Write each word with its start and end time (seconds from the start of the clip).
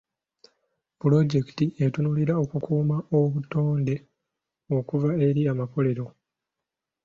Pulojekiti 0.99 1.65
etunuulira 1.85 2.33
okukuuma 2.43 2.97
obutonde 3.19 3.95
okuva 4.77 5.11
eri 5.27 5.41
amakolero. 5.51 6.05